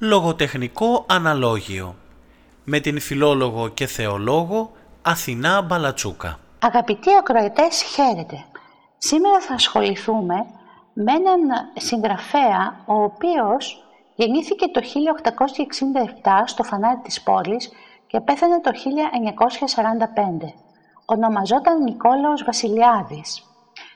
[0.00, 1.94] Λογοτεχνικό αναλόγιο
[2.64, 4.70] με την φιλόλογο και θεολόγο
[5.02, 6.38] Αθηνά Μπαλατσούκα.
[6.58, 8.44] Αγαπητοί ακροατές, χαίρετε.
[8.98, 10.34] Σήμερα θα ασχοληθούμε
[10.92, 11.40] με έναν
[11.76, 13.84] συγγραφέα ο οποίος
[14.14, 14.80] γεννήθηκε το
[16.22, 17.70] 1867 στο φανάρι της πόλης
[18.06, 20.54] και πέθανε το 1945.
[21.04, 23.42] Ονομαζόταν Νικόλαος Βασιλιάδης.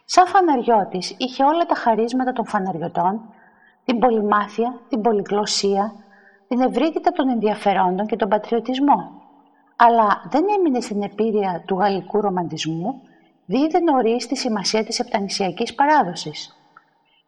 [0.05, 3.21] Σαν φαναριώτης είχε όλα τα χαρίσματα των φαναριωτών,
[3.85, 5.95] την πολυμάθεια, την πολυγλωσσία,
[6.49, 9.11] την ευρύτητα των ενδιαφερόντων και τον πατριωτισμό.
[9.77, 13.01] Αλλά δεν έμεινε στην επίρρεια του γαλλικού ρομαντισμού,
[13.47, 16.57] δίδε νωρίς τη σημασία της επτανησιακής παράδοσης.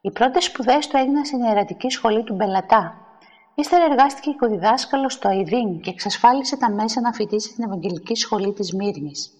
[0.00, 2.94] Οι πρώτες σπουδές του έγιναν στην ιερατική σχολή του Μπελατά.
[3.54, 8.74] Ύστερα εργάστηκε οικοδιδάσκαλο στο Αϊδίν και εξασφάλισε τα μέσα να φοιτήσει στην Ευαγγελική Σχολή της
[8.74, 9.30] Μύρνης.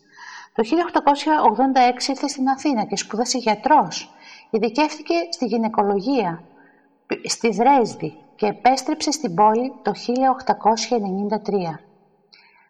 [0.54, 4.14] Το 1886 ήρθε στην Αθήνα και σπούδασε γιατρός.
[4.50, 6.42] Ειδικεύτηκε στη γυναικολογία,
[7.24, 11.78] στη Δρέσδη και επέστρεψε στην πόλη το 1893.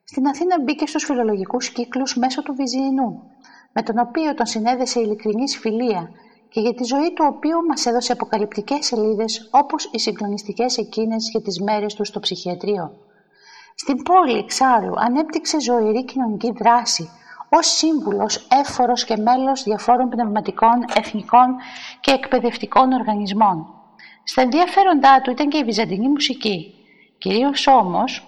[0.04, 3.22] Στην Αθήνα μπήκε στους φιλολογικούς κύκλους μέσω του Βυζιεινού,
[3.72, 6.10] με τον οποίο τον συνέδεσε ειλικρινής φιλία
[6.48, 11.42] και για τη ζωή του οποίου μας έδωσε αποκαλυπτικές σελίδες όπως οι συγκλονιστικές εκείνες για
[11.42, 12.92] τις μέρες του στο ψυχιατρίο.
[13.74, 17.10] Στην πόλη, εξάλλου, ανέπτυξε ζωηρή κοινωνική δράση,
[17.48, 21.56] ως σύμβουλος, έφορος και μέλος διαφόρων πνευματικών, εθνικών
[22.00, 23.83] και εκπαιδευτικών οργανισμών.
[24.25, 26.75] Στα ενδιαφέροντά του ήταν και η βυζαντινή μουσική.
[27.19, 28.25] Κυρίως όμως,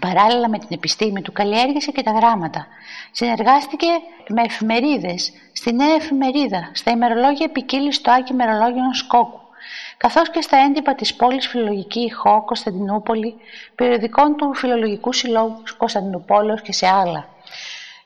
[0.00, 2.66] παράλληλα με την επιστήμη του, καλλιέργησε και τα γράμματα.
[3.10, 3.86] Συνεργάστηκε
[4.28, 9.40] με εφημερίδες, στη Νέα Εφημερίδα, στα ημερολόγια ποικίλη στο Άκη Ημερολόγιων Σκόκου,
[9.96, 13.34] καθώς και στα έντυπα της πόλης Φιλολογική Ηχό, Κωνσταντινούπολη,
[13.74, 17.28] περιοδικών του Φιλολογικού Συλλόγου Κωνσταντινούπολεως και σε άλλα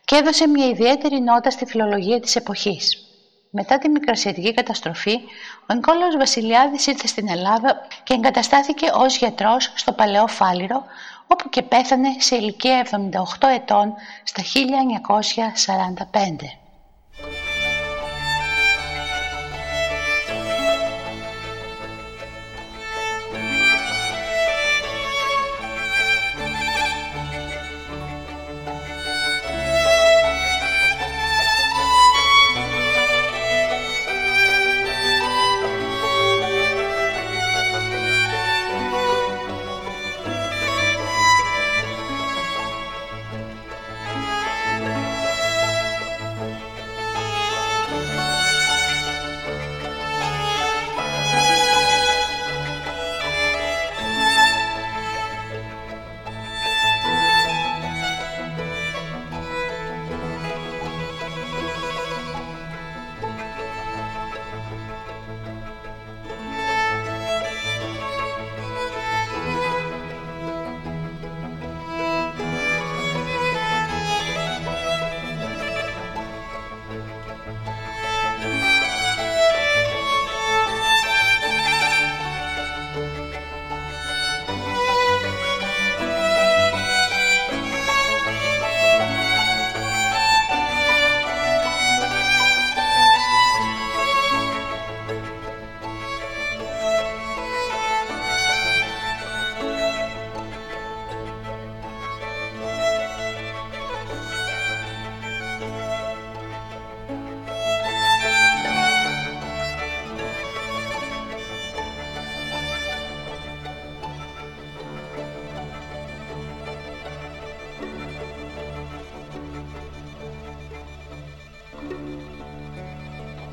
[0.08, 3.07] και έδωσε μια ιδιαίτερη νότα στη φιλολογία της εποχής.
[3.50, 5.14] Μετά τη μικρασιατική καταστροφή,
[5.70, 10.84] ο Νικόλαος Βασιλιάδης ήρθε στην Ελλάδα και εγκαταστάθηκε ως γιατρός στο Παλαιό Φάληρο,
[11.26, 12.86] όπου και πέθανε σε ηλικία
[13.38, 14.46] 78 ετών στα 1945.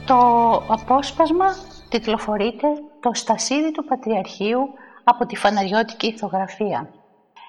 [0.07, 0.17] Το
[0.67, 1.45] απόσπασμα
[1.89, 2.67] τιτλοφορείται
[2.99, 4.69] «Το στασίδι του Πατριαρχείου»
[5.03, 6.89] από τη φαναριώτικη ηθογραφία.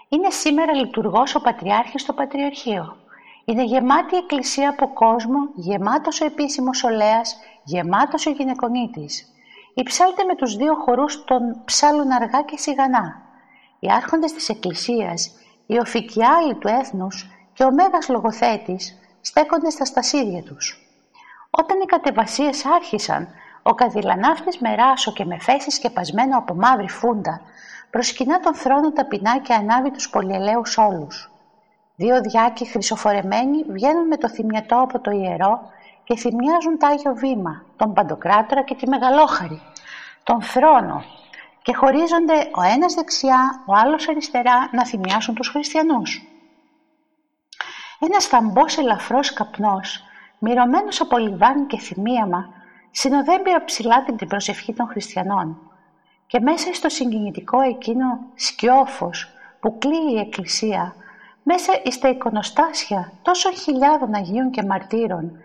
[0.09, 2.97] Είναι σήμερα λειτουργός ο Πατριάρχης στο Πατριαρχείο.
[3.45, 9.33] Είναι γεμάτη η εκκλησία από κόσμο, γεμάτος ο επίσημος ολέας, γεμάτος ο γυναικονίτης.
[9.75, 13.23] Υψάλτε με τους δύο χορούς των ψάλουν αργά και σιγανά.
[13.79, 15.31] Οι άρχοντες της εκκλησίας,
[15.67, 20.86] οι οφικιάλοι του έθνους και ο μέγας λογοθέτης στέκονται στα στασίδια τους.
[21.59, 23.29] Όταν οι κατεβασίες άρχισαν,
[23.63, 27.41] ο καδιλανάφτης με ράσο και με φέση σκεπασμένο από μαύρη φούντα
[27.91, 31.31] προσκυνά τον θρόνο ταπεινά και ανάβει τους πολυελαίους όλους.
[31.97, 35.61] Δύο διάκοι χρυσοφορεμένοι βγαίνουν με το θυμιατό από το ιερό
[36.05, 39.61] και θυμιάζουν το Άγιο Βήμα, τον Παντοκράτορα και τη Μεγαλόχαρη,
[40.23, 41.05] τον θρόνο
[41.63, 46.23] και χωρίζονται ο ένας δεξιά, ο άλλος αριστερά να θυμιάσουν τους χριστιανούς.
[47.99, 50.05] Ένας θαμπός ελαφρός καπνός
[50.39, 52.49] μυρωμένος από λιβάνι και θυμίαμα,
[52.91, 55.59] συνοδεύει αψηλά την προσευχή των χριστιανών.
[56.27, 59.29] και μέσα στο συγκινητικό εκείνο σκιόφος
[59.61, 60.95] που κλείει η εκκλησία,
[61.43, 65.39] μέσα στα εικονοστάσια τόσων χιλιάδων Αγίων και Μαρτύρων,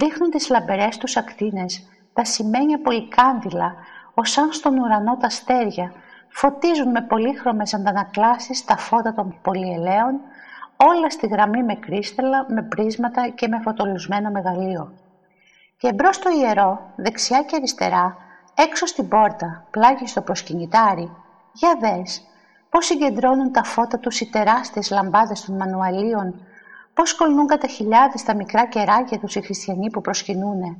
[0.00, 3.74] ρίχνουν τις λαμπερές τους ακτίνες, τα σημαίνια πολυκάνδυλα,
[4.14, 5.92] ως αν στον ουρανό τα αστέρια,
[6.28, 10.20] φωτίζουν με πολύχρωμες αντανακλάσεις τα φώτα των πολυελαίων,
[10.88, 14.92] όλα στη γραμμή με κρίστελα, με πρίσματα και με φωτολουσμένο μεγαλείο.
[15.76, 18.16] Και μπρος στο ιερό, δεξιά και αριστερά,
[18.54, 21.10] έξω στην πόρτα, πλάγι στο προσκυνητάρι,
[21.52, 22.22] για δες,
[22.70, 26.34] πώς συγκεντρώνουν τα φώτα τους οι τεράστιες λαμπάδες των μανουαλίων,
[26.94, 30.76] πώς κολλούν κατά χιλιάδες τα μικρά κεράκια τους οι χριστιανοί που προσκυνούνε.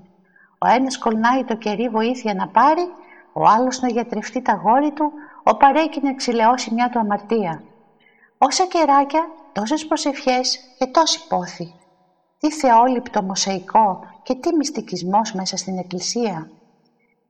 [0.58, 2.88] Ο ένας κολλνάει το κερί βοήθεια να πάρει,
[3.32, 5.12] ο άλλος να γιατρευτεί τα γόρη του,
[5.42, 7.62] ο παρέκει να εξηλαιώσει μια του αμαρτία.
[8.38, 11.74] Όσα κεράκια, τόσες προσευχές και τόση πόθη.
[12.38, 16.50] Τι θεόληπτο μοσαϊκό και τι μυστικισμός μέσα στην εκκλησία.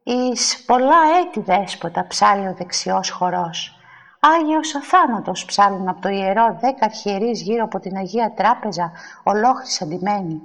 [0.02, 3.74] Εις πολλά έτη δέσποτα ψάλλει ο δεξιός χορός.
[4.20, 10.42] Άγιος αθάνατος ψάλλουν από το ιερό δέκα αρχιερείς γύρω από την Αγία Τράπεζα ολόχρης αντιμένη.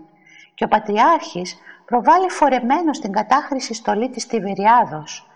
[0.53, 5.27] Και ο Πατριάρχης προβάλλει φορεμένο στην κατάχρηση στολή της Τιβεριάδος.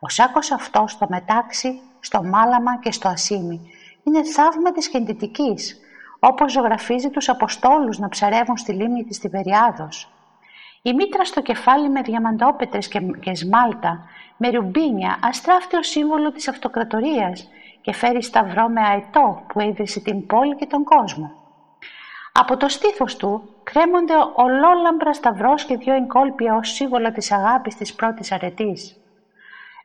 [0.00, 3.70] Ο σάκος αυτός στο μετάξι, στο μάλαμα και στο ασίμι
[4.02, 5.80] είναι θαύμα της χεντητικής,
[6.18, 10.10] όπως ζωγραφίζει τους Αποστόλους να ψαρεύουν στη λίμνη της Τιβεριάδος.
[10.82, 14.04] Η μήτρα στο κεφάλι με διαμαντόπετρες και, και σμάλτα,
[14.36, 17.48] με ρουμπίνια, αστράφτει ως σύμβολο της αυτοκρατορίας
[17.80, 21.30] και φέρει σταυρό με αετό που ίδρυσε την πόλη και τον κόσμο.
[22.32, 27.94] Από το στήθος του κρέμονται ολόλαμπρα σταυρός και δυο εγκόλπια ως σύμβολο της αγάπης της
[27.94, 28.96] πρώτης αρετής.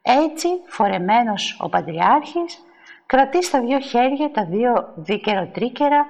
[0.02, 2.64] Έτσι, φορεμένος ο Πατριάρχης,
[3.06, 6.06] κρατεί στα δύο χέρια τα δύο δίκαιρο-τρίκερα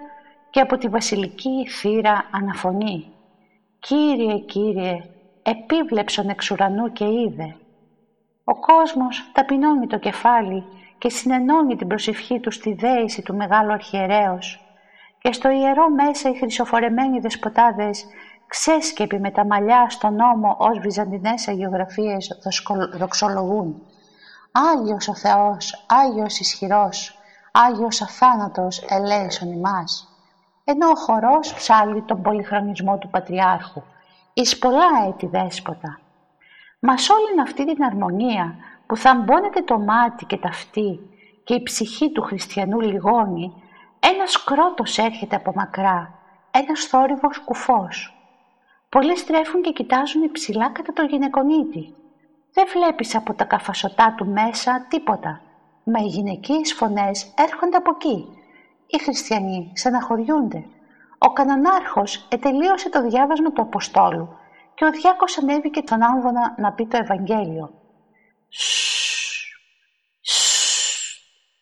[0.52, 3.14] και από τη βασιλική θύρα αναφωνεί
[3.80, 5.04] «Κύριε, Κύριε,
[5.42, 7.56] επίβλεψον εξ ουρανού και είδε».
[8.44, 10.64] Ο κόσμος ταπεινώνει το κεφάλι
[10.98, 14.66] και συνενώνει την προσευχή του στη δέηση του Μεγάλου Αρχιερέως
[15.20, 18.06] και στο ιερό μέσα οι χρυσοφορεμένοι δεσποτάδες
[18.48, 22.40] ξέσκεποι με τα μαλλιά στον νόμο ως βυζαντινές αγιογραφίες
[22.98, 23.82] δοξολογούν.
[24.52, 27.20] Άγιος ο Θεός, Άγιος ισχυρός,
[27.52, 30.11] Άγιος αθάνατος ελέησον ημάς
[30.72, 33.82] ενώ ο χορός ψάλλει τον πολυχρονισμό του Πατριάρχου,
[34.34, 36.00] εις πολλά έτη δέσποτα.
[36.80, 38.56] Μας σ' όλη αυτή την αρμονία
[38.88, 41.00] που θαμπώνεται το μάτι και τα αυτή
[41.44, 43.54] και η ψυχή του χριστιανού λιγώνει,
[44.00, 46.14] ένας κρότος έρχεται από μακρά,
[46.52, 48.16] ένας θόρυβος κουφός.
[48.90, 51.94] Πολλοί στρέφουν και κοιτάζουν υψηλά κατά το γυναικονίτη.
[52.54, 55.42] Δεν βλέπεις από τα καφασωτά του μέσα τίποτα,
[55.84, 58.41] μα οι γυναικείες φωνές έρχονται από εκεί
[58.92, 60.66] οι χριστιανοί στεναχωριούνται.
[61.18, 64.38] Ο κανονάρχος ετελείωσε το διάβασμα του Αποστόλου
[64.74, 67.74] και ο διάκος ανέβηκε τον άμβονα να πει το Ευαγγέλιο.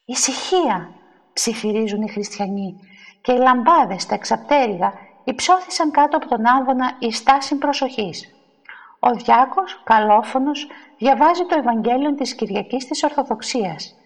[0.06, 0.90] Ησυχία,
[1.34, 2.80] ψιθυρίζουν οι χριστιανοί
[3.22, 4.94] και οι λαμπάδες τα εξαπτέρυγα
[5.24, 8.34] υψώθησαν κάτω από τον άμβονα η στάση προσοχής.
[9.00, 10.68] Ο διάκος, καλόφωνος,
[10.98, 13.99] διαβάζει το Ευαγγέλιο της Κυριακής της Ορθοδοξίας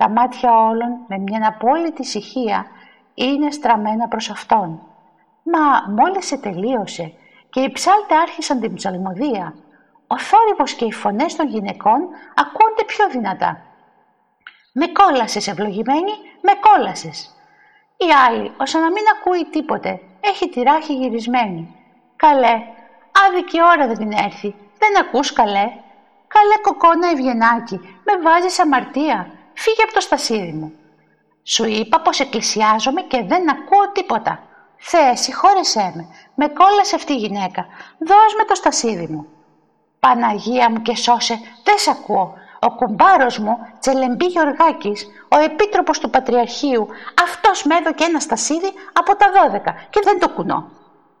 [0.00, 2.66] τα μάτια όλων με μια απόλυτη ησυχία
[3.14, 4.82] είναι στραμμένα προς Αυτόν.
[5.42, 7.12] Μα μόλις ετελείωσε
[7.50, 9.54] και οι ψάλτες άρχισαν την ψαλμοδία,
[10.06, 12.00] ο θόρυβος και οι φωνές των γυναικών
[12.34, 13.62] ακούνται πιο δυνατά.
[14.72, 17.34] «Με κόλασες ευλογημένη, με κόλασες».
[17.96, 21.76] Η άλλη, ώστε να μην ακούει τίποτε, έχει τη ράχη γυρισμένη.
[22.16, 22.62] «Καλέ,
[23.26, 25.72] άδικη ώρα δεν την έρθει, δεν ακούς καλέ».
[26.34, 30.72] «Καλέ κοκόνα ευγενάκι, με βάζεις αμαρτία, Φύγε από το στασίδι μου.
[31.42, 34.42] Σου είπα πως εκκλησιάζομαι και δεν ακούω τίποτα.
[34.76, 36.06] Θεέ, συγχώρεσέ με.
[36.34, 37.66] Με κόλλασε αυτή η γυναίκα.
[37.98, 39.26] Δώσ' με το στασίδι μου.
[40.00, 42.34] Παναγία μου και σώσε, δεν σ' ακούω.
[42.60, 46.88] Ο κουμπάρος μου, Τσελεμπή Γεωργάκης, ο επίτροπος του Πατριαρχείου,
[47.22, 50.70] αυτός με έδωκε ένα στασίδι από τα δώδεκα και δεν το κουνώ.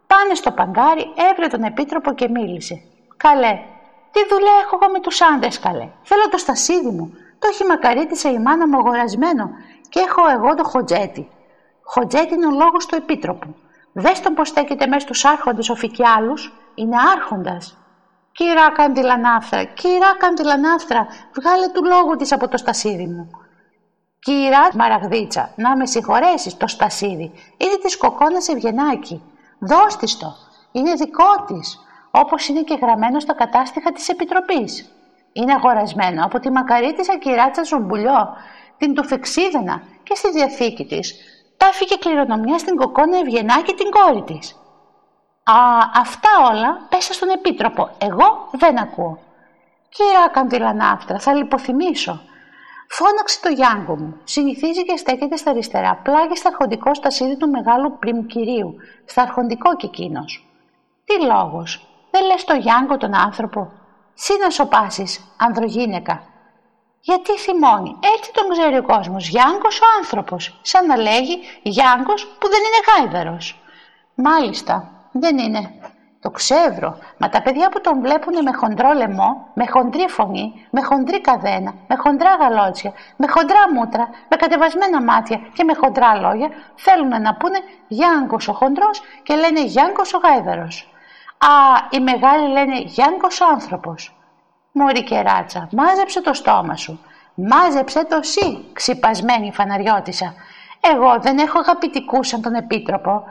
[0.06, 2.82] Πάνε στο παγκάρι, έβρε τον επίτροπο και μίλησε.
[3.16, 3.60] Καλέ,
[4.10, 5.88] τι δουλειά έχω εγώ με τους άντρες καλέ.
[6.02, 7.14] Θέλω το στασίδι μου.
[7.40, 9.50] Το έχει μακαρίτησα η μάνα μου αγορασμένο
[9.88, 11.30] και έχω εγώ το χοντζέτι.
[11.82, 13.54] Χοντζέτι είναι ο λόγος του επίτροπου.
[13.92, 17.76] Δες τον πως στέκεται μέσα στους άρχοντες ο Φικιάλους, είναι άρχοντας.
[18.32, 23.30] Κυρά Καντιλανάφτρα, κυρά Καντιλανάφτρα, βγάλε του λόγου της από το στασίδι μου.
[24.18, 29.22] Κυρά Μαραγδίτσα, να με συγχωρέσεις το στασίδι, είναι της κοκόνας Ευγενάκη.
[29.58, 30.36] Δώσ' της το,
[30.72, 31.78] είναι δικό της,
[32.10, 34.92] όπως είναι και γραμμένο στα κατάστοιχα της Επιτροπής.
[35.32, 38.28] Είναι αγορασμένο από τη μακαρίτησα κυράτσα Ζουμπουλιό,
[38.76, 41.14] την Τουφεξίδωνα και στη διαθήκη της.
[41.56, 44.54] Τα έφυγε κληρονομιά στην κοκόνα Ευγενά και την κόρη της.
[45.44, 45.54] Α,
[45.94, 47.90] αυτά όλα πέσα στον Επίτροπο.
[47.98, 49.18] Εγώ δεν ακούω.
[49.88, 52.20] Κυρία Καντιλανάφτρα, θα λιποθυμίσω.
[52.88, 54.20] Φώναξε το Γιάνγκο μου.
[54.24, 59.76] Συνηθίζει και στέκεται στα αριστερά, πλάγει στα αρχοντικό στασίδι του μεγάλου πριμ κυρίου, στα αρχοντικό
[59.76, 60.46] κι εκείνος.
[61.04, 63.72] Τι λόγος, δεν λες το Γιάνγκο τον άνθρωπο;
[64.22, 66.22] Σύ να σοπάσεις, ανδρογίνεκα.
[67.00, 69.28] Γιατί θυμώνει, έτσι τον ξέρει ο κόσμος.
[69.28, 73.60] Γιάνγκος ο άνθρωπος, σαν να λέγει Γιάνγκος που δεν είναι γάιδαρος.
[74.14, 75.74] Μάλιστα, δεν είναι.
[76.20, 80.82] Το ξέρω, μα τα παιδιά που τον βλέπουν με χοντρό λαιμό, με χοντρή φωνή, με
[80.82, 86.48] χοντρή καδένα, με χοντρά γαλότσια, με χοντρά μούτρα, με κατεβασμένα μάτια και με χοντρά λόγια,
[86.74, 87.58] θέλουν να πούνε
[87.88, 90.90] Γιάνγκος ο χοντρός και λένε Γιάνγκος ο γάιδαρος.
[91.46, 91.48] Α,
[91.90, 94.14] οι μεγάλοι λένε Γιάνγκος ο άνθρωπος.
[94.72, 97.00] Μωρή κεράτσα, μάζεψε το στόμα σου.
[97.34, 100.34] Μάζεψε το σι, ξυπασμένη φαναριώτησα.
[100.80, 103.24] Εγώ δεν έχω αγαπητικούς σαν τον Επίτροπο.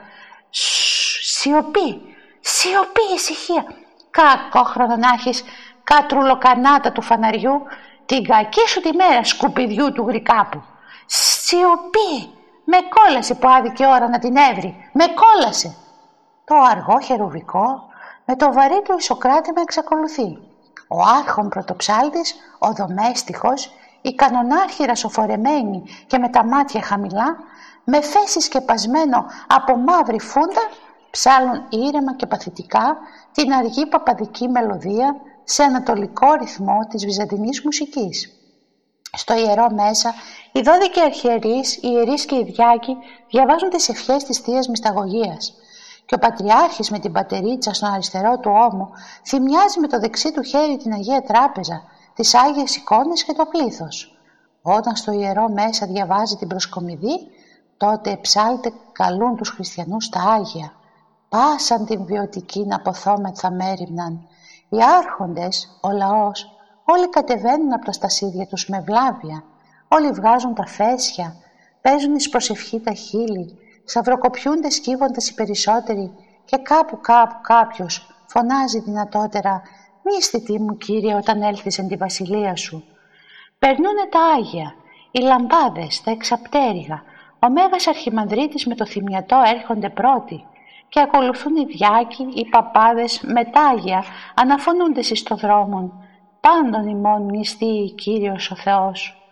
[1.20, 3.64] σιωπή, Σιωπή, ησυχία.
[4.10, 5.44] Κακό χρόνο να έχεις
[5.84, 7.62] κατρουλοκανάτα του φαναριού
[8.06, 10.62] την κακή σου τη μέρα σκουπιδιού του γρικάπου.
[11.06, 12.38] Σιωπή.
[12.64, 14.90] Με κόλασε που άδικε ώρα να την έβρει.
[14.92, 15.76] Με κόλασε.
[16.44, 17.89] Το αργό χερουβικό
[18.30, 20.38] με το βαρύ του ισοκράτημα εξακολουθεί.
[20.88, 27.36] Ο άρχον πρωτοψάλτης, ο δομέστιχος, η κανονάρχη ρασοφορεμένη και με τα μάτια χαμηλά,
[27.84, 30.60] με φέση σκεπασμένο από μαύρη φούντα,
[31.10, 32.96] ψάλουν ήρεμα και παθητικά
[33.32, 38.32] την αργή παπαδική μελωδία σε ανατολικό ρυθμό της βυζαντινής μουσικής.
[39.12, 40.14] Στο ιερό μέσα,
[40.52, 42.96] οι δώδικοι αρχιερείς, οι ιερείς και οι διάκοι
[43.28, 45.54] διαβάζουν τις ευχές της Θείας Μυσταγωγίας
[46.10, 48.90] και ο Πατριάρχης με την πατερίτσα στον αριστερό του ώμο
[49.26, 51.82] θυμιάζει με το δεξί του χέρι την Αγία Τράπεζα,
[52.14, 54.18] τις Άγιες εικόνες και το πλήθος.
[54.62, 57.16] Όταν στο ιερό μέσα διαβάζει την προσκομιδή,
[57.76, 60.72] τότε ψάλτε καλούν τους χριστιανούς τα Άγια
[61.28, 64.28] πάσαν την βιωτική να ποθόμεθα μέρημναν.
[64.68, 69.44] Οι άρχοντες, ο λαός, όλοι κατεβαίνουν από τα στασίδια τους με βλάβια.
[69.88, 71.36] Όλοι βγάζουν τα φέσια,
[71.80, 73.58] παίζουν εις προσευχή τα χείλη,
[73.90, 76.12] σταυροκοπιούνται σκύβοντας οι περισσότεροι
[76.44, 79.62] και κάπου κάπου κάποιος φωνάζει δυνατότερα
[80.02, 82.84] «Μη μου Κύριε όταν έλθεις εν τη βασιλεία σου».
[83.58, 84.74] Περνούνε τα Άγια,
[85.10, 87.02] οι λαμπάδες, τα εξαπτέρυγα,
[87.40, 90.44] ο Μέγας Αρχιμανδρίτης με το θυμιατό έρχονται πρώτοι
[90.88, 94.04] και ακολουθούν οι διάκοι, οι παπάδες μετάγια,
[94.34, 95.92] αναφωνούνται εις το δρόμον.
[96.40, 99.22] Πάντων ημών νηστεί Κύριος ο Θεός.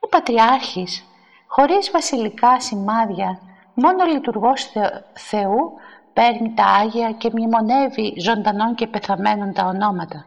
[0.00, 1.04] Ο Πατριάρχης,
[1.46, 3.40] χωρίς βασιλικά σημάδια,
[3.76, 4.72] μόνο λειτουργός
[5.12, 5.72] Θεού,
[6.12, 10.26] παίρνει τα Άγια και μνημονεύει ζωντανών και πεθαμένων τα ονόματα.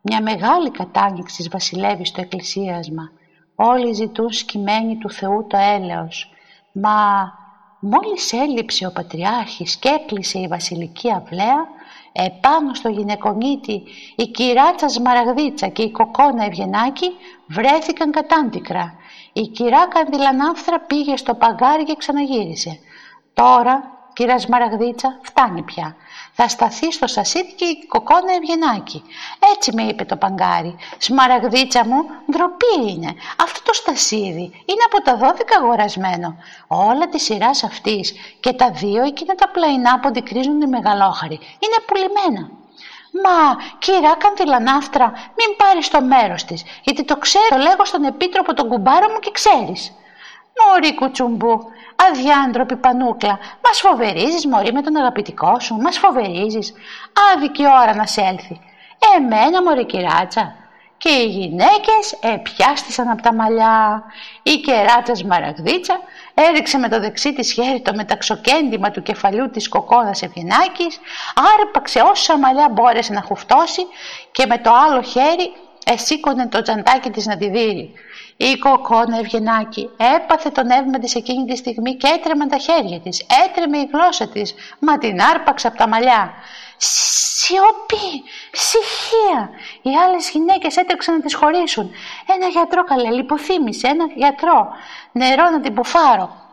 [0.00, 3.10] Μια μεγάλη κατάνοιξη βασιλεύει στο εκκλησίασμα.
[3.54, 6.32] Όλοι ζητούν σκημένοι του Θεού το έλεος.
[6.72, 6.96] Μα
[7.80, 11.66] Μόλις έλειψε ο Πατριάρχης και έκλεισε η βασιλική αυλαία,
[12.12, 13.82] επάνω στο γυναικονίτη
[14.16, 17.10] η κυράτσα Σμαραγδίτσα και η κοκόνα Ευγενάκη
[17.46, 18.94] βρέθηκαν κατάντικρα.
[19.42, 22.78] Η κυρά Κανδυλανάφθρα πήγε στο παγκάρι και ξαναγύρισε.
[23.34, 25.96] Τώρα Κυρία Σμαραγδίτσα, φτάνει πια.
[26.32, 29.02] Θα σταθεί στο σασίδι και η κοκόνα Ευγενάκη.
[29.54, 30.76] Έτσι με είπε το παγκάρι.
[30.98, 33.14] Σμαραγδίτσα μου, ντροπή είναι.
[33.42, 36.36] Αυτό το στασίδι είναι από τα δώδεκα αγορασμένο.
[36.66, 41.34] Όλα της σειράς αυτής και τα δύο εκείνα τα πλαϊνά που αντικρίζουν οι μεγαλόχαροι.
[41.34, 42.50] Είναι πουλημένα.
[43.24, 48.54] Μα, κυρά Κανδυλανάφτρα, μην πάρεις το μέρος της, γιατί το ξέρω, το λέγω στον επίτροπο
[48.54, 49.92] τον κουμπάρο μου και ξέρεις.
[50.58, 51.64] Μωρή κουτσουμπού,
[52.08, 56.72] αδιάντροπη πανούκλα, μας φοβερίζεις μωρή με τον αγαπητικό σου, μας φοβερίζεις.
[57.34, 58.60] Άδικη ώρα να σε έλθει.
[59.16, 60.54] Εμένα μωρή κυράτσα.
[60.96, 64.04] Και οι γυναίκες επιάστησαν από τα μαλλιά.
[64.42, 66.00] Η κεράτσα Σμαραγδίτσα
[66.46, 70.98] έριξε με το δεξί της χέρι το μεταξοκέντημα του κεφαλιού της κοκόνας Ευγενάκης,
[71.60, 73.82] άρπαξε όσα μαλλιά μπόρεσε να χουφτώσει
[74.32, 75.52] και με το άλλο χέρι
[75.92, 77.92] εσήκωνε το τζαντάκι της να τη δείρει.
[78.36, 83.26] Η κοκόνα Ευγενάκη έπαθε τον εύμα της εκείνη τη στιγμή και έτρεμαν τα χέρια της,
[83.46, 86.32] έτρεμε η γλώσσα της, μα την άρπαξε από τα μαλλιά.
[86.76, 89.50] Σιωπή, ψυχία.
[89.82, 91.90] Οι άλλες γυναίκες έτρεξαν να τις χωρίσουν.
[92.36, 94.68] Ένα γιατρό καλέ, λιποθύμησε, ένα γιατρό.
[95.12, 96.47] Νερό να την πουφάρω.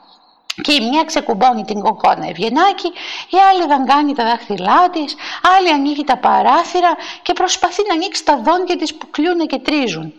[0.61, 2.87] Και η μια ξεκουμπώνει την κοκόνα Ευγενάκη,
[3.29, 5.15] η άλλη δαγκάνει τα δάχτυλά της,
[5.57, 10.13] άλλη ανοίγει τα παράθυρα και προσπαθεί να ανοίξει τα δόντια της που κλείουν και τρίζουν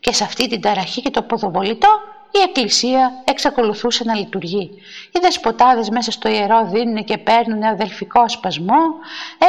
[0.00, 1.88] και σε αυτή την ταραχή και το ποδοβολητό
[2.34, 4.70] η εκκλησία εξακολουθούσε να λειτουργεί.
[5.12, 8.82] Οι δεσποτάδες μέσα στο ιερό δίνουν και παίρνουν αδελφικό σπασμό.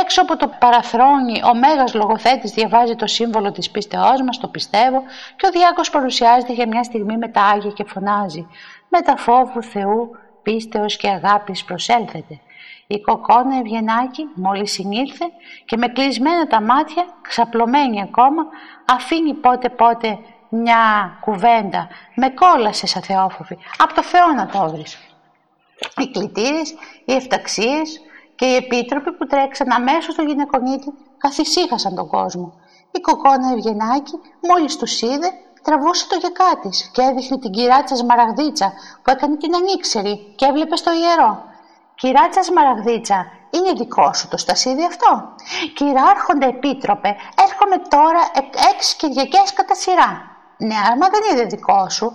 [0.02, 5.04] Έξω από το παραθρόνι ο μέγας λογοθέτης διαβάζει το σύμβολο της πίστεώς μας, το πιστεύω,
[5.36, 8.48] και ο διάκος παρουσιάζεται για μια στιγμή με τα Άγια και φωνάζει
[8.90, 10.10] «Με τα φόβου Θεού,
[10.44, 12.40] πίστεως και αγάπης προσέλθετε».
[12.88, 15.26] Η κοκόνα Ευγενάκη μόλις συνήλθε
[15.66, 18.44] και με κλεισμένα τα μάτια, ξαπλωμένη ακόμα,
[18.86, 20.20] αφήνει πότε πότε
[20.50, 23.58] μια κουβέντα, με κόλασες σαν θεόφοβη.
[23.78, 24.98] Από το Θεό να το βρεις.
[25.98, 26.72] Οι κλητήρες,
[27.06, 28.02] οι εφταξίες
[28.36, 32.54] και οι επίτροποι που τρέξαν αμέσως στο γυναικονίτη καθησύχασαν τον κόσμο.
[32.92, 34.14] Η κοκόνα Ευγενάκη
[34.50, 35.30] μόλις τους είδε
[35.64, 40.76] τραβούσε το γεκά της και έδειχνε την κυράτσα Σμαραγδίτσα που έκανε την ανήξερη και έβλεπε
[40.76, 41.44] στο ιερό.
[41.96, 45.10] Κυράτσα Σμαραγδίτσα, είναι δικό σου το στασίδι αυτό.
[45.76, 47.16] Κυράρχοντα επίτροπε,
[47.48, 48.22] έρχομαι τώρα
[48.74, 50.32] έξι Κυριακές κατά σειρά.
[50.58, 52.14] Ναι, άμα δεν είναι δικό σου,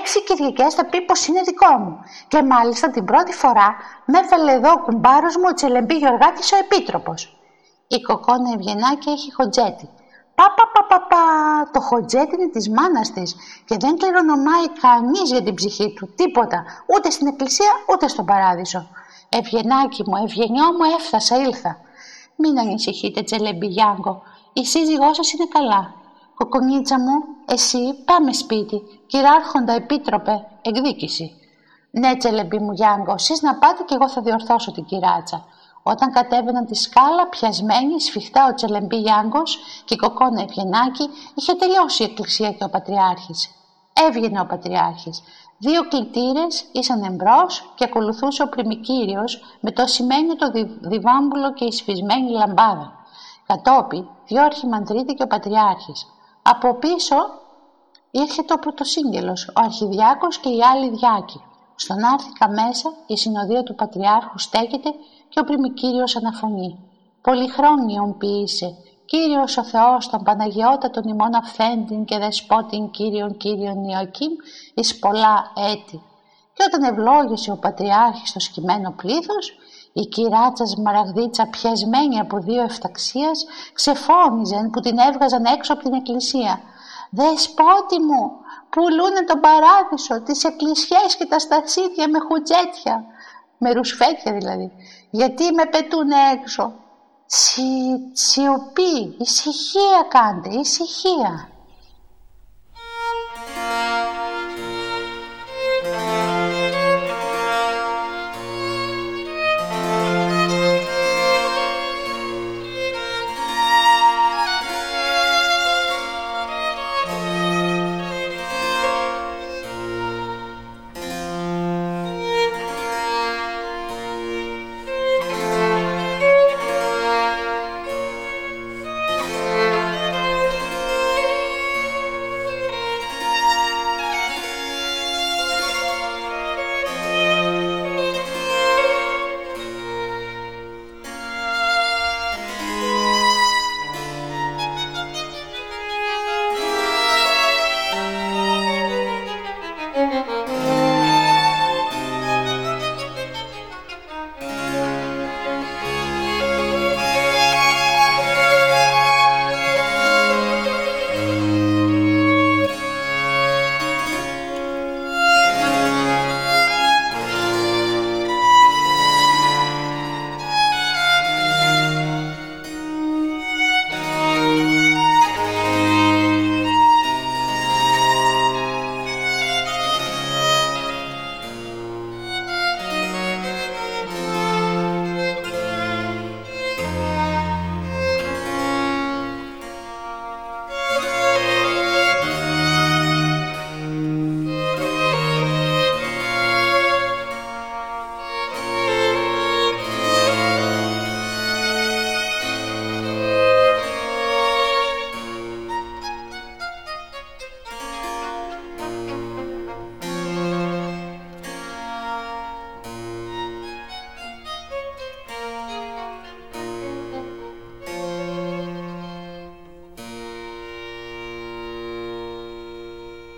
[0.00, 2.00] έξι Κυριακές θα πει πως είναι δικό μου.
[2.28, 6.56] Και μάλιστα την πρώτη φορά με έβαλε εδώ ο κουμπάρος μου ο Τσελεμπή Γιωργάκης ο
[6.56, 7.40] Επίτροπος.
[7.88, 9.88] Η κοκόνα Ευγενάκη έχει χοντζέτη.
[10.36, 15.42] Παπα πα πα πα, το χοντζέτι είναι της μάνας της και δεν κληρονομάει κανείς για
[15.42, 16.64] την ψυχή του, τίποτα,
[16.96, 18.88] ούτε στην εκκλησία ούτε στον παράδεισο.
[19.28, 21.78] Ευγενάκι μου, ευγενιό μου έφτασα, ήλθα.
[22.36, 25.94] Μην ανησυχείτε Τσελεμπή Γιάνγκο, η σύζυγός σας είναι καλά.
[26.34, 31.40] Κοκονίτσα μου, εσύ πάμε σπίτι, κυράρχοντα επίτροπε, εκδίκηση.
[31.90, 35.44] Ναι Τσελεμπή μου Γιάνγκο, εσείς να πάτε και εγώ θα διορθώσω την κυράτσα.
[35.88, 42.02] Όταν κατέβαιναν τη σκάλα, πιασμένη, σφιχτά ο Τσελεμπή Γιάνγκος και η κοκόνα Ευγενάκη, είχε τελειώσει
[42.02, 43.50] η εκκλησία και ο Πατριάρχης.
[44.06, 45.22] Έβγαινε ο Πατριάρχης.
[45.58, 50.50] Δύο κλητήρες ήσαν εμπρός και ακολουθούσε ο πριμικύριος με το σημαίνει το
[50.80, 52.92] διβάμπουλο και η σφισμένη λαμπάδα.
[53.46, 56.06] Κατόπι, δύο αρχιμανδρίτη και ο Πατριάρχης.
[56.42, 57.16] Από πίσω
[58.10, 61.40] ήρθε ο πρωτοσύγγελος, ο Αρχιδιάκος και οι άλλοι διάκοι.
[61.74, 64.94] Στον άρθηκα μέσα, η συνοδεία του Πατριάρχου στέκεται
[65.36, 66.78] και ο πριμικύριος αναφωνεί.
[67.22, 68.76] Πολυχρόνιον ποιήσε,
[69.06, 74.32] Κύριος ο Θεός τον Παναγιώτα ημών αυθέντην και δεσπότην Κύριον Κύριον Ιωακήμ
[74.74, 76.02] εις πολλά έτη.
[76.54, 79.52] Και όταν ευλόγησε ο Πατριάρχης το σκημένο πλήθος,
[79.92, 86.60] η κυράτσα Σμαραγδίτσα πιασμένη από δύο εφταξίας ξεφώνιζεν που την έβγαζαν έξω από την εκκλησία.
[87.10, 88.30] «Δεσπότη μου,
[88.70, 93.04] πουλούνε τον παράδεισο, τις εκκλησιές και τα στασίδια με χουτζέτια»
[93.58, 94.72] με ρουσφέτια δηλαδή,
[95.10, 96.74] γιατί με πετούν έξω.
[97.26, 97.62] Σι,
[98.12, 101.48] σιωπή, ησυχία κάντε, ησυχία.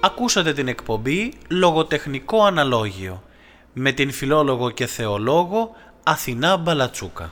[0.09, 3.23] Ακούσατε την εκπομπή «Λογοτεχνικό αναλόγιο»
[3.73, 7.31] με την φιλόλογο και θεολόγο Αθηνά Μπαλατσούκα.